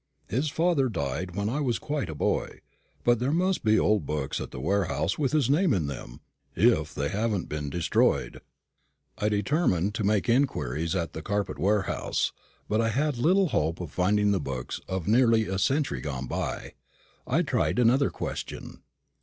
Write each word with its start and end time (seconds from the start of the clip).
His 0.29 0.49
father 0.49 0.89
died 0.89 1.35
when 1.35 1.47
I 1.47 1.59
was 1.59 1.77
quite 1.77 2.09
a 2.09 2.15
boy; 2.15 2.61
but 3.03 3.19
there 3.19 3.31
must 3.31 3.63
be 3.63 3.77
old 3.77 4.03
books 4.07 4.41
at 4.41 4.49
the 4.49 4.59
warehouse 4.59 5.19
with 5.19 5.31
his 5.31 5.47
name 5.47 5.75
in 5.75 5.85
them, 5.85 6.21
if 6.55 6.91
they 6.95 7.09
haven't 7.09 7.47
been 7.49 7.69
destroyed." 7.69 8.41
I 9.19 9.29
determined 9.29 9.93
to 9.93 10.03
make 10.03 10.27
inquiries 10.27 10.95
at 10.95 11.13
the 11.13 11.21
carpet 11.21 11.59
warehouse; 11.59 12.31
but 12.67 12.81
I 12.81 12.89
had 12.89 13.19
little 13.19 13.49
hope 13.49 13.79
of 13.79 13.91
finding 13.91 14.31
the 14.31 14.39
books 14.39 14.81
of 14.87 15.07
nearly 15.07 15.45
a 15.45 15.59
century 15.59 16.01
gone 16.01 16.25
by. 16.25 16.73
I 17.27 17.43
tried 17.43 17.77
another 17.77 18.09
question. 18.09 18.81